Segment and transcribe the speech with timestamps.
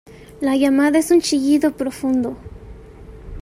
[0.39, 2.35] La llamada es un chillido profundo.